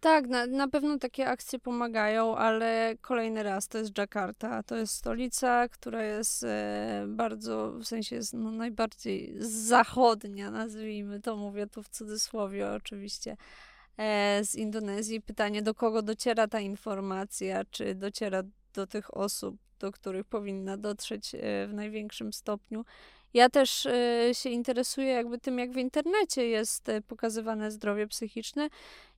[0.01, 4.63] Tak, na, na pewno takie akcje pomagają, ale kolejny raz to jest Jakarta.
[4.63, 11.37] To jest stolica, która jest e, bardzo, w sensie jest no, najbardziej zachodnia, nazwijmy to,
[11.37, 13.37] mówię tu w cudzysłowie oczywiście
[13.97, 15.21] E, z Indonezji.
[15.21, 18.43] Pytanie, do kogo dociera ta informacja, czy dociera
[18.75, 22.85] do tych osób, do których powinna dotrzeć e, w największym stopniu.
[23.35, 28.69] Ja też e, się interesuję jakby tym, jak w internecie jest pokazywane zdrowie psychiczne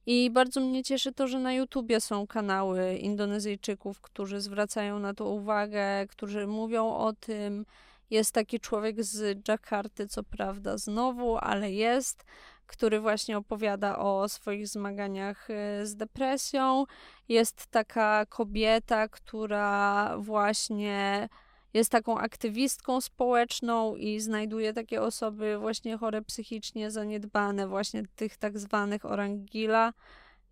[0.06, 5.28] i bardzo mnie cieszy to, że na YouTubie są kanały Indonezyjczyków, którzy zwracają na to
[5.28, 7.66] uwagę, którzy mówią o tym.
[8.10, 12.24] Jest taki człowiek z Jakarty, co prawda znowu, ale jest
[12.66, 16.84] który właśnie opowiada o swoich zmaganiach y, z depresją.
[17.28, 21.28] Jest taka kobieta, która właśnie
[21.74, 28.58] jest taką aktywistką społeczną i znajduje takie osoby właśnie chore psychicznie, zaniedbane, właśnie tych tak
[28.58, 29.92] zwanych orangila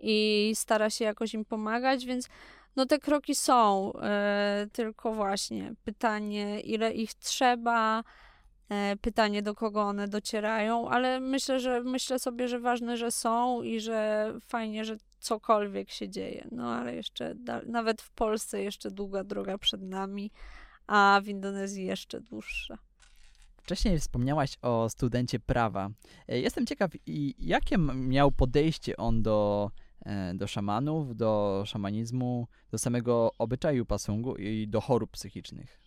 [0.01, 2.29] i stara się jakoś im pomagać, więc
[2.77, 8.03] no te kroki są, yy, tylko właśnie pytanie, ile ich trzeba,
[8.73, 13.63] E, pytanie, do kogo one docierają, ale myślę, że myślę sobie, że ważne, że są
[13.63, 16.49] i że fajnie, że cokolwiek się dzieje.
[16.53, 17.35] No ale jeszcze
[17.67, 20.31] nawet w Polsce jeszcze długa droga przed nami,
[20.87, 22.79] a w Indonezji jeszcze dłuższa.
[23.57, 25.91] Wcześniej wspomniałaś o studencie prawa.
[26.29, 26.91] E, jestem ciekaw,
[27.39, 29.82] jakie miał podejście on do, e,
[30.35, 35.83] do szamanów, do szamanizmu, do samego obyczaju pasungu i do chorób psychicznych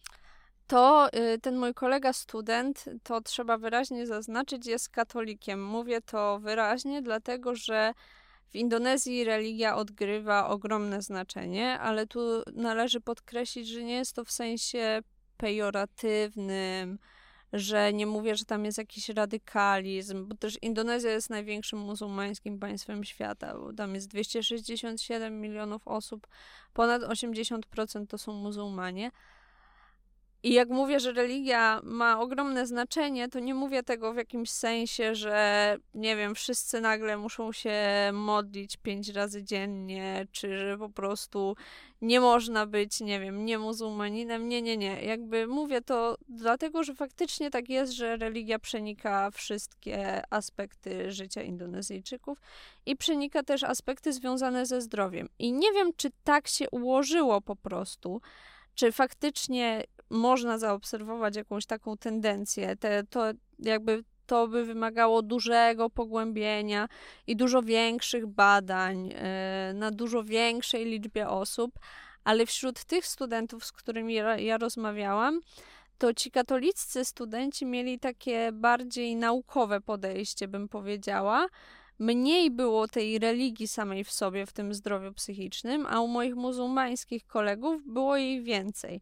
[0.68, 5.66] to y, ten mój kolega student, to trzeba wyraźnie zaznaczyć, jest katolikiem.
[5.66, 7.94] Mówię to wyraźnie, dlatego że
[8.50, 14.32] w Indonezji religia odgrywa ogromne znaczenie, ale tu należy podkreślić, że nie jest to w
[14.32, 15.00] sensie
[15.38, 17.00] pejoratywnym,
[17.54, 23.04] że nie mówię, że tam jest jakiś radykalizm, bo też Indonezja jest największym muzułmańskim państwem
[23.04, 26.28] świata, bo tam jest 267 milionów osób,
[26.74, 29.12] ponad 80% to są muzułmanie.
[30.46, 35.16] I jak mówię, że religia ma ogromne znaczenie, to nie mówię tego w jakimś sensie,
[35.16, 37.74] że nie wiem, wszyscy nagle muszą się
[38.14, 41.56] modlić pięć razy dziennie, czy że po prostu
[42.02, 44.50] nie można być, nie wiem, nie muzułmaninem.
[44.50, 45.02] Nie, nie, nie.
[45.02, 52.42] Jakby mówię to dlatego, że faktycznie tak jest, że religia przenika wszystkie aspekty życia Indonezyjczyków
[52.86, 55.30] i przenika też aspekty związane ze zdrowiem.
[55.40, 58.22] I nie wiem, czy tak się ułożyło po prostu,
[58.76, 62.76] czy faktycznie można zaobserwować jakąś taką tendencję.
[62.76, 63.22] Te, to
[63.60, 66.88] jakby to by wymagało dużego pogłębienia
[67.28, 71.80] i dużo większych badań e, na dużo większej liczbie osób,
[72.24, 75.42] ale wśród tych studentów, z którymi ja, rozmawiałam,
[75.98, 81.48] to ci katoliccy studenci mieli takie bardziej naukowe podejście, bym powiedziała.
[82.00, 87.28] Mniej było tej religii samej w sobie, w tym zdrowiu psychicznym, a u moich muzułmańskich
[87.28, 89.02] kolegów było jej więcej.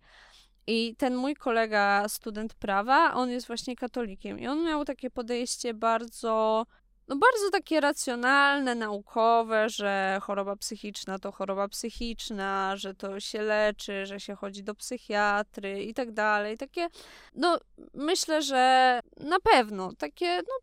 [0.68, 5.74] I ten mój kolega, student prawa, on jest właśnie katolikiem i on miał takie podejście
[5.74, 6.66] bardzo,
[7.08, 14.06] no bardzo takie racjonalne, naukowe, że choroba psychiczna to choroba psychiczna, że to się leczy,
[14.06, 16.58] że się chodzi do psychiatry i tak dalej.
[16.58, 16.88] Takie,
[17.36, 17.58] no
[17.94, 20.54] myślę, że na pewno takie, no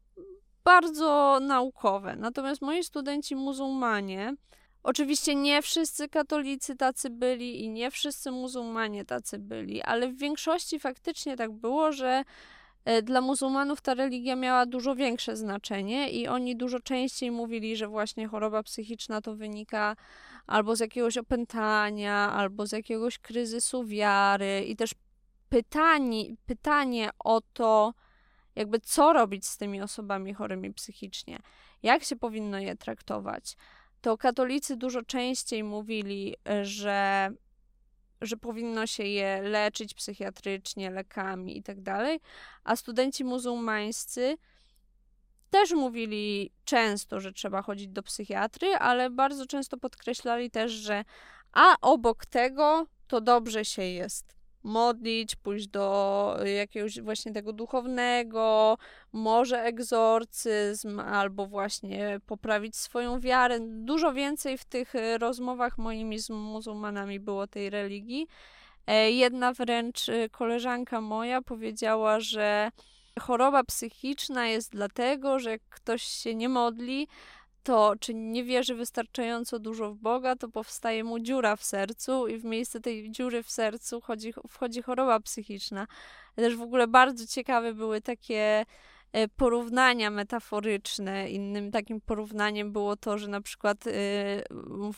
[0.64, 2.16] bardzo naukowe.
[2.16, 4.34] Natomiast moi studenci muzułmanie,
[4.82, 10.80] Oczywiście nie wszyscy katolicy tacy byli i nie wszyscy muzułmanie tacy byli, ale w większości
[10.80, 12.24] faktycznie tak było, że
[12.84, 17.88] e, dla muzułmanów ta religia miała dużo większe znaczenie i oni dużo częściej mówili, że
[17.88, 19.96] właśnie choroba psychiczna to wynika
[20.46, 24.94] albo z jakiegoś opętania, albo z jakiegoś kryzysu wiary i też
[25.48, 27.94] pytanie, pytanie o to,
[28.56, 31.38] jakby co robić z tymi osobami chorymi psychicznie,
[31.82, 33.56] jak się powinno je traktować
[34.00, 37.30] to katolicy dużo częściej mówili, e, że,
[38.20, 41.76] że powinno się je leczyć psychiatrycznie, lekami i tak
[42.64, 44.36] a studenci muzułmańscy
[45.50, 51.04] też mówili często, że trzeba chodzić do psychiatry, ale bardzo często podkreślali też, że
[51.52, 58.78] a obok tego to dobrze się jest modlić, pójść do jakiegoś właśnie tego duchownego,
[59.12, 63.58] może egzorcyzm, albo właśnie poprawić swoją wiarę.
[63.60, 68.26] Dużo więcej w tych e, rozmowach moimi z muzułmanami było tej religii.
[68.86, 72.70] E, jedna wręcz e, koleżanka moja powiedziała, że
[73.20, 77.08] choroba psychiczna jest dlatego, że ktoś się nie modli,
[77.62, 82.38] to czy nie wierzy wystarczająco dużo w Boga, to powstaje mu dziura w sercu i
[82.38, 85.86] w miejsce tej dziury w sercu wchodzi, wchodzi choroba psychiczna.
[86.36, 88.64] Też w ogóle bardzo ciekawe były takie
[89.12, 91.30] e, porównania metaforyczne.
[91.30, 93.92] Innym takim porównaniem było to, że na przykład y,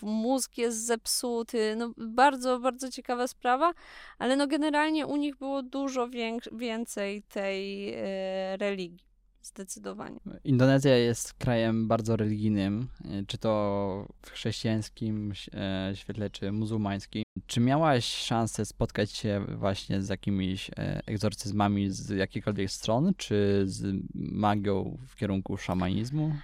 [0.02, 1.76] mózg jest zepsuty.
[1.76, 3.72] No, bardzo, bardzo ciekawa sprawa,
[4.18, 6.08] ale no generalnie u nich było dużo
[6.52, 9.11] więcej tej y, religii.
[9.42, 10.20] Zdecydowanie.
[10.44, 17.22] Indonezja jest krajem bardzo religijnym, e, czy to w chrześcijańskim e, świetle, czy muzułmańskim.
[17.46, 23.96] Czy miałaś szansę spotkać się właśnie z jakimiś e, egzorcyzmami z jakiejkolwiek strony, czy z
[24.14, 26.34] magią w kierunku szamanizmu?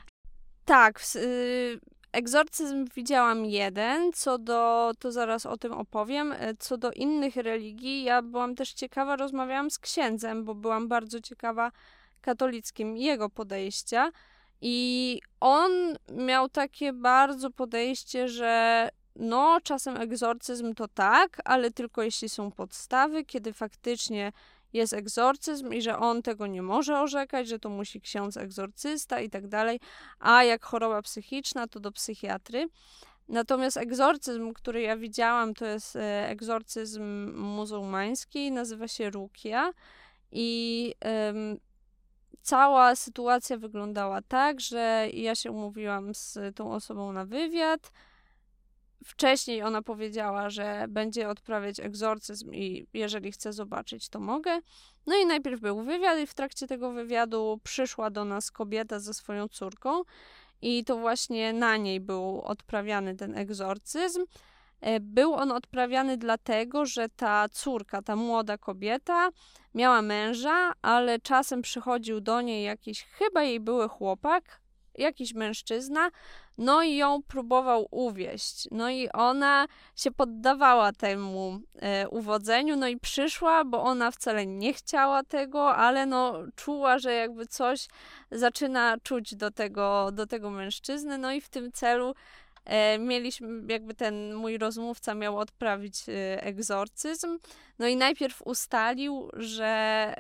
[0.65, 1.81] Tak, y,
[2.13, 6.35] Egzorcyzm widziałam jeden, co do, to zaraz o tym opowiem.
[6.59, 11.73] Co do innych religii, ja byłam też ciekawa, rozmawiałam z księdzem, bo byłam bardzo ciekawa,
[12.21, 14.11] katolickim, jego podejścia.
[14.61, 15.71] I on
[16.13, 23.25] miał takie bardzo podejście, że no, czasem egzorcyzm to tak, ale tylko jeśli są podstawy,
[23.25, 24.33] kiedy faktycznie
[24.73, 29.31] jest egzorcyzm i że on tego nie może orzekać, że to musi ksiądz egzorcysta i
[29.31, 29.81] tak dalej,
[30.19, 32.69] a jak choroba psychiczna, to do psychiatry.
[33.29, 39.73] Natomiast egzorcyzm, który ja widziałam, to jest e, egzorcyzm muzułmański, nazywa się Rukia
[40.33, 40.95] i
[42.43, 47.93] cała sytuacja wyglądała tak, że ja się umówiłam z tą osobą na wywiad.
[49.05, 54.61] Wcześniej ona powiedziała, że będzie odprawiać egzorcyzm i jeżeli chce zobaczyć, to mogę.
[55.07, 59.15] No i najpierw był wywiad i w trakcie tego wywiadu przyszła do nas kobieta ze
[59.15, 60.03] swoją córką
[60.63, 64.25] i to właśnie na niej był odprawiany ten egzorcyzm.
[64.81, 69.29] E, był on odprawiany dlatego, że ta córka, ta młoda kobieta,
[69.75, 74.61] miała męża, ale czasem przychodził do niej jakiś, chyba jej były chłopak,
[74.99, 76.11] jakiś mężczyzna,
[76.59, 78.69] no i ją próbował uwieść.
[78.71, 84.73] No i ona się poddawała temu e, uwodzeniu, no i przyszła, bo ona wcale nie
[84.73, 87.89] chciała tego, ale no czuła, że jakby coś
[88.31, 92.15] zaczyna czuć do tego, do tego mężczyzny, no i w tym celu
[92.99, 97.39] mieliśmy, jakby ten mój rozmówca miał odprawić e, egzorcyzm.
[97.79, 100.15] No i najpierw ustalił, że,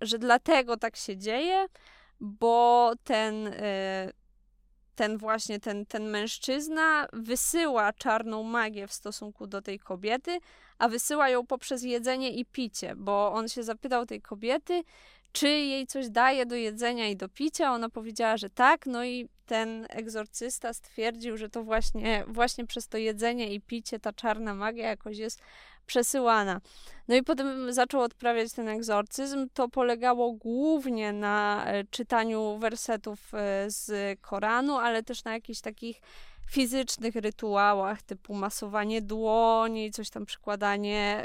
[0.00, 1.66] że dlatego tak się dzieje,
[2.20, 4.12] bo ten, e,
[4.94, 10.38] ten właśnie ten, ten mężczyzna wysyła czarną magię w stosunku do tej kobiety,
[10.78, 14.82] a wysyła ją poprzez jedzenie i picie, bo on się zapytał tej kobiety,
[15.32, 17.72] czy jej coś daje do jedzenia i do picia.
[17.72, 22.98] Ona powiedziała, że tak, no i ten egzorcysta stwierdził, że to właśnie, właśnie przez to
[22.98, 25.40] jedzenie i picie ta czarna magia jakoś jest
[25.86, 26.60] przesyłana.
[27.08, 29.48] No i potem zaczął odprawiać ten egzorcyzm.
[29.54, 36.00] To polegało głównie na e, czytaniu wersetów e, z Koranu, ale też na jakichś takich
[36.50, 41.24] fizycznych rytuałach, typu masowanie dłoni, coś tam przykładanie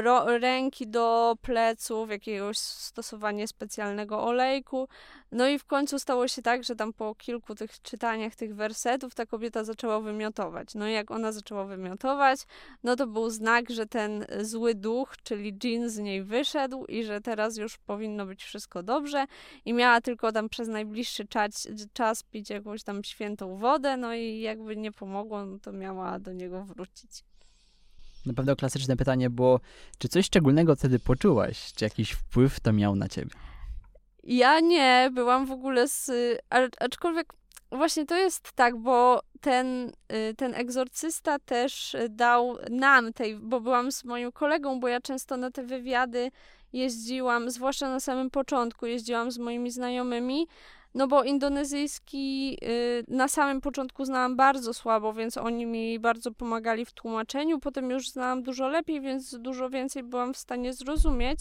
[0.00, 4.88] ro- ręki do pleców, jakiegoś stosowanie specjalnego olejku.
[5.32, 9.14] No i w końcu stało się tak, że tam po kilku tych czytaniach tych wersetów
[9.14, 10.74] ta kobieta zaczęła wymiotować.
[10.74, 12.40] No i jak ona zaczęła wymiotować,
[12.84, 17.20] no to był znak, że ten zły duch, czyli dżin z niej wyszedł i że
[17.20, 19.26] teraz już powinno być wszystko dobrze
[19.64, 24.40] i miała tylko tam przez najbliższy czas, czas pić jakąś tam świętą wodę, no i
[24.40, 27.31] jakby nie pomogło, no to miała do niego wrócić.
[28.26, 29.60] Na pewno klasyczne pytanie było,
[29.98, 31.72] czy coś szczególnego wtedy poczułaś?
[31.72, 33.30] Czy jakiś wpływ to miał na ciebie?
[34.24, 36.10] Ja nie, byłam w ogóle z.
[36.80, 37.32] Aczkolwiek
[37.72, 39.92] właśnie to jest tak, bo ten,
[40.30, 45.36] y, ten egzorcysta też dał nam tej, bo byłam z moim kolegą, bo ja często
[45.36, 46.30] na te wywiady
[46.72, 50.46] jeździłam, zwłaszcza na samym początku, jeździłam z moimi znajomymi
[50.94, 56.84] no bo indonezyjski y, na samym początku znałam bardzo słabo, więc oni mi bardzo pomagali
[56.84, 57.60] w tłumaczeniu.
[57.60, 61.40] Potem już znałam dużo lepiej, więc dużo więcej byłam w stanie zrozumieć.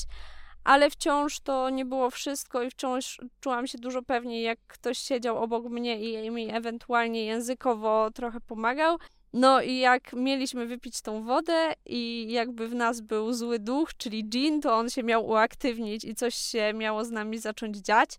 [0.64, 5.38] Ale wciąż to nie było wszystko i wciąż czułam się dużo pewniej, jak ktoś siedział
[5.38, 8.98] obok mnie i mi ewentualnie językowo trochę pomagał.
[9.34, 14.30] No i jak mieliśmy wypić tą wodę i jakby w nas był zły duch, czyli
[14.30, 18.10] dżin, to on się miał uaktywnić i coś się miało z nami zacząć dziać.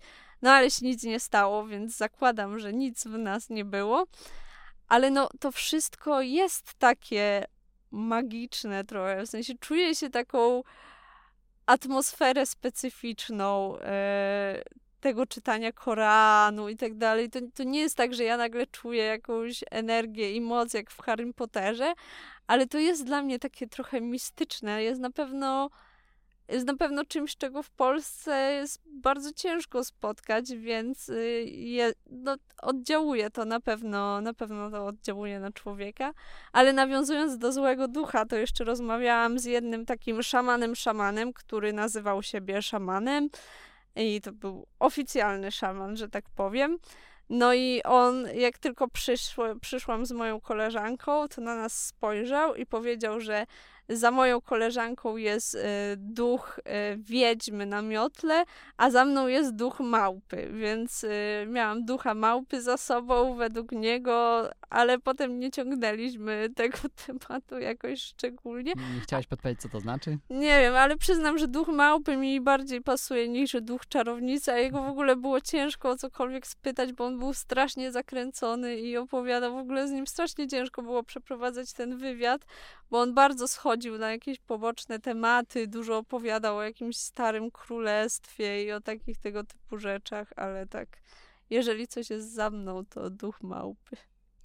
[0.42, 4.06] No ale się nic nie stało, więc zakładam, że nic w nas nie było.
[4.88, 7.44] Ale no to wszystko jest takie
[7.90, 9.22] magiczne trochę.
[9.26, 10.62] W sensie czuję się taką
[11.66, 14.62] atmosferę specyficzną e,
[15.00, 17.30] tego czytania Koranu i tak dalej.
[17.30, 21.02] To, to nie jest tak, że ja nagle czuję jakąś energię i moc jak w
[21.02, 21.92] Harry Potterze,
[22.46, 24.82] ale to jest dla mnie takie trochę mistyczne.
[24.82, 25.70] Jest na pewno
[26.52, 32.36] jest na pewno czymś, czego w Polsce jest bardzo ciężko spotkać, więc y, je, no,
[32.62, 36.12] oddziałuje to na pewno, na pewno to oddziałuje na człowieka.
[36.52, 42.22] Ale nawiązując do złego ducha, to jeszcze rozmawiałam z jednym takim szamanem szamanem, który nazywał
[42.22, 43.28] siebie szamanem
[43.96, 46.78] i to był oficjalny szaman, że tak powiem.
[47.30, 52.66] No i on, jak tylko przyszło, przyszłam z moją koleżanką, to na nas spojrzał i
[52.66, 53.46] powiedział, że
[53.92, 55.58] za moją koleżanką jest e,
[55.96, 58.44] duch e, wiedźmy na miotle,
[58.76, 64.48] a za mną jest duch małpy, więc e, miałam ducha małpy za sobą według niego,
[64.70, 68.72] ale potem nie ciągnęliśmy tego tematu jakoś szczególnie.
[68.94, 70.18] Nie chciałaś podpowiedzieć, co to znaczy?
[70.30, 74.82] Nie wiem, ale przyznam, że duch małpy mi bardziej pasuje niż duch czarownicy, a jego
[74.82, 79.58] w ogóle było ciężko o cokolwiek spytać, bo on był strasznie zakręcony i opowiadał, w
[79.58, 82.44] ogóle z nim strasznie ciężko było przeprowadzać ten wywiad,
[82.90, 83.48] bo on bardzo
[83.82, 89.44] schodził na jakieś poboczne tematy, dużo opowiadał o jakimś starym królestwie i o takich tego
[89.44, 90.88] typu rzeczach, ale tak,
[91.50, 93.96] jeżeli coś jest za mną, to duch małpy.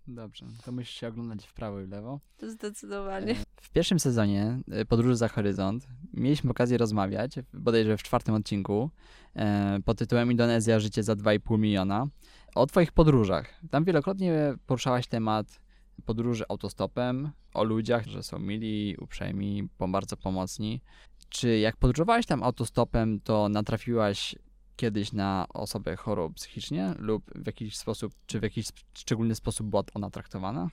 [0.08, 2.20] Dobrze, to musisz się oglądać w prawo i w lewo.
[2.42, 3.32] Zdecydowanie.
[3.32, 8.90] E, w pierwszym sezonie e, Podróży za Horyzont mieliśmy okazję rozmawiać, bodajże w czwartym odcinku,
[9.36, 12.08] e, pod tytułem Indonezja, życie za 2,5 miliona,
[12.56, 13.54] o twoich podróżach.
[13.70, 15.67] Tam wielokrotnie poruszałaś temat
[16.06, 20.82] podróży autostopem, o ludziach, że są mili, uprzejmi, bardzo pomocni.
[21.30, 24.36] Czy jak podróżowałaś tam autostopem, to natrafiłaś
[24.76, 29.84] kiedyś na osobę chorą psychicznie lub w jakiś sposób, czy w jakiś szczególny sposób była
[29.94, 30.70] ona traktowana?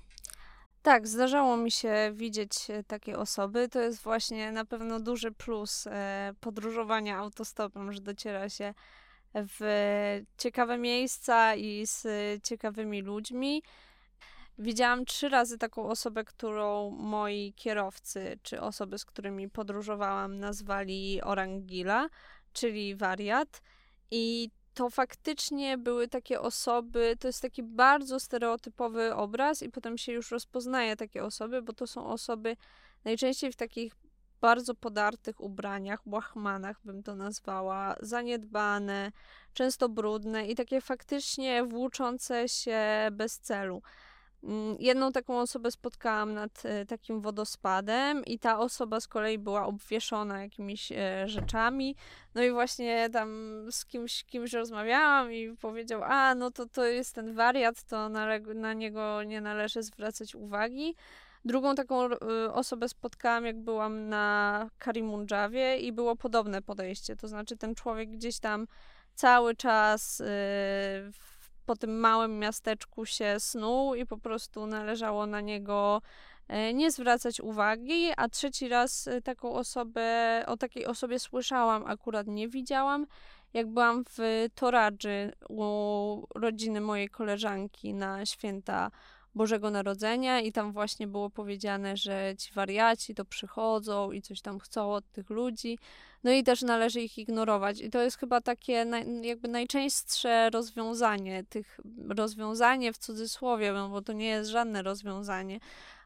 [0.83, 3.69] Tak, zdarzało mi się widzieć e, takie osoby.
[3.69, 8.75] To jest właśnie na pewno duży plus e, podróżowania autostopem, że dociera się
[9.35, 9.61] w
[10.39, 12.07] ciekawe miejsca i z
[12.43, 13.63] ciekawymi ludźmi.
[14.59, 22.09] Widziałam trzy razy taką osobę, którą moi kierowcy, czy osoby, z którymi podróżowałam, nazwali orangila,
[22.53, 23.63] czyli wariat.
[24.11, 30.13] I to faktycznie były takie osoby, to jest taki bardzo stereotypowy obraz, i potem się
[30.13, 32.57] już rozpoznaje takie osoby, bo to są osoby
[33.05, 33.97] najczęściej w takich
[34.41, 39.13] bardzo podartych ubraniach, łachmanach bym to nazwała, zaniedbane,
[39.55, 43.83] często brudne i takie faktycznie włóczące się bez celu.
[44.45, 49.67] Mm, jedną taką osobę spotkałam nad e, takim wodospadem, i ta osoba z kolei była
[49.67, 51.97] obwieszona jakimiś e, rzeczami.
[52.35, 53.29] No i właśnie tam
[53.71, 58.27] z kimś, kimś rozmawiałam i powiedział: A, no to to jest ten wariat, to na,
[58.55, 60.95] na niego nie należy zwracać uwagi.
[61.45, 62.19] Drugą taką e,
[62.53, 67.17] osobę spotkałam, jak byłam na Karimundżawie, i było podobne podejście.
[67.17, 68.67] To znaczy, ten człowiek gdzieś tam
[69.15, 70.23] cały czas
[71.67, 76.03] po tym małym miasteczku się snuł i po prostu należało na niego
[76.49, 82.27] e, nie zwracać uwagi, a trzeci raz e, taką osobę, o takiej osobie słyszałam, akurat
[82.27, 83.07] nie widziałam,
[83.55, 88.91] jak byłam w Toradży u rodziny mojej koleżanki na święta
[89.35, 94.59] Bożego Narodzenia i tam właśnie było powiedziane, że ci wariaci to przychodzą i coś tam
[94.59, 95.79] chcą od tych ludzi.
[96.25, 97.81] No i też należy ich ignorować.
[97.81, 98.87] I to jest chyba takie
[99.23, 105.61] jakby najczęstsze rozwiązanie tych, rozwiązanie w cudzysłowie, no bo to nie jest żadne rozwiązanie,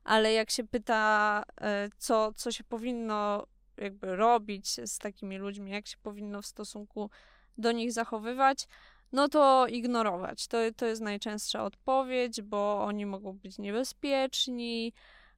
[0.04, 5.86] ale jak się pyta, e, co, co się powinno jakby robić z takimi ludźmi, jak
[5.86, 7.10] się powinno w stosunku
[7.58, 8.68] do nich zachowywać,
[9.12, 10.46] no to ignorować.
[10.46, 14.92] To, to jest najczęstsza odpowiedź, bo oni mogą być niebezpieczni,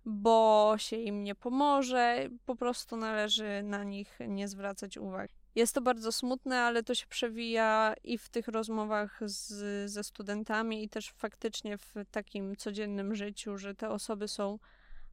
[0.04, 5.34] bo się im nie pomoże, po prostu należy na nich nie zwracać uwagi.
[5.54, 10.84] Jest to bardzo smutne, ale to się przewija i w tych rozmowach z, ze studentami,
[10.84, 14.58] i też faktycznie w takim codziennym życiu, że te osoby są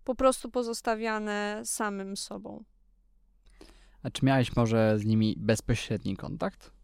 [0.04, 2.64] po prostu pozostawiane samym sobą.
[4.04, 6.77] A czy miałeś może z nimi bezpośredni kontakt?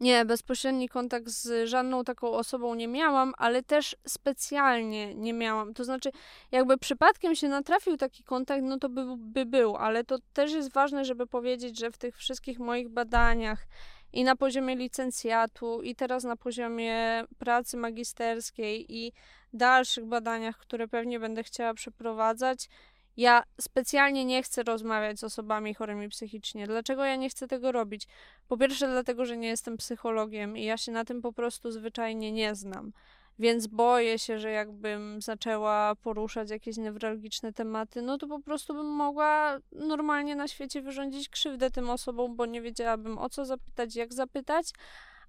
[0.00, 5.74] Nie, bezpośredni kontakt z żadną taką osobą nie miałam, ale też specjalnie nie miałam.
[5.74, 6.10] To znaczy,
[6.52, 10.72] jakby przypadkiem się natrafił taki kontakt, no to by, by był, ale to też jest
[10.72, 13.66] ważne, żeby powiedzieć, że w tych wszystkich moich badaniach
[14.12, 19.12] i na poziomie licencjatu, i teraz na poziomie pracy magisterskiej i
[19.52, 22.68] dalszych badaniach, które pewnie będę chciała przeprowadzać,
[23.16, 26.66] ja specjalnie nie chcę rozmawiać z osobami chorymi psychicznie.
[26.66, 28.06] Dlaczego ja nie chcę tego robić?
[28.48, 32.32] Po pierwsze, dlatego, że nie jestem psychologiem i ja się na tym po prostu zwyczajnie
[32.32, 32.92] nie znam.
[33.38, 38.86] Więc boję się, że jakbym zaczęła poruszać jakieś newralgiczne tematy, no to po prostu bym
[38.86, 44.14] mogła normalnie na świecie wyrządzić krzywdę tym osobom, bo nie wiedziałabym o co zapytać, jak
[44.14, 44.66] zapytać.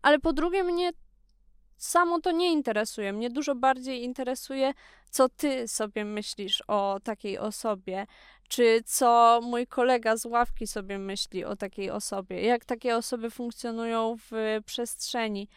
[0.01, 0.91] Ale po drugie, mnie
[1.77, 3.13] samo to nie interesuje.
[3.13, 4.73] Mnie dużo bardziej interesuje,
[5.09, 8.07] co ty sobie myślisz o takiej osobie,
[8.47, 14.15] czy co mój kolega z ławki sobie myśli o takiej osobie, jak takie osoby funkcjonują
[14.31, 15.47] w przestrzeni.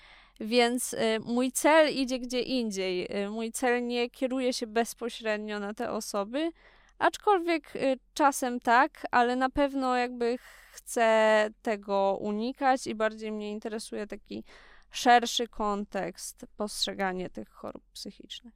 [0.40, 3.16] Więc y, mój cel idzie gdzie indziej.
[3.24, 6.52] Y, mój cel nie kieruje się bezpośrednio na te osoby,
[6.98, 10.38] aczkolwiek y, czasem tak, ale na pewno jakby
[10.72, 14.44] chcę tego unikać i bardziej mnie interesuje taki
[14.90, 18.54] szerszy kontekst, postrzeganie tych chorób psychicznych.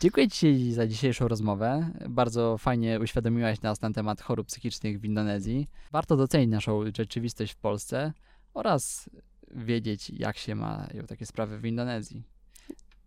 [0.00, 1.90] Dziękuję Ci za dzisiejszą rozmowę.
[2.08, 5.68] Bardzo fajnie uświadomiłaś nas na temat chorób psychicznych w Indonezji.
[5.92, 8.12] Warto docenić naszą rzeczywistość w Polsce
[8.54, 9.10] oraz
[9.50, 12.22] wiedzieć, jak się mają takie sprawy w Indonezji.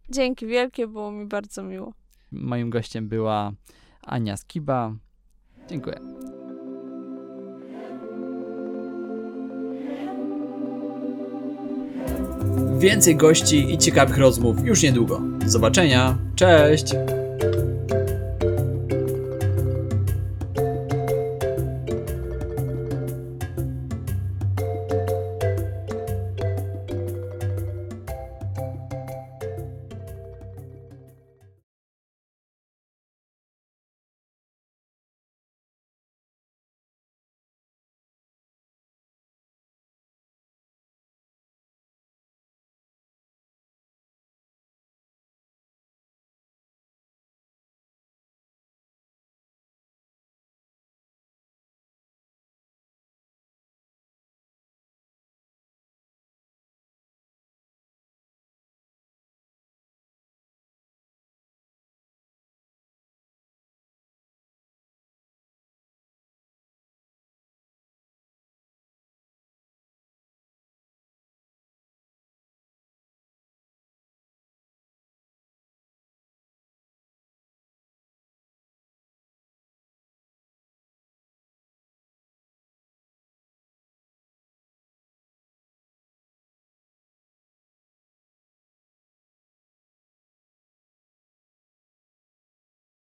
[0.09, 1.93] Dzięki wielkie, było mi bardzo miło.
[2.31, 3.51] Moim gościem była
[4.01, 4.95] Ania Skiba.
[5.69, 5.99] Dziękuję.
[12.77, 15.21] Więcej gości i ciekawych rozmów już niedługo.
[15.39, 16.17] Do zobaczenia.
[16.35, 16.85] Cześć!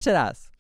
[0.04, 0.53] Jeszcze raz.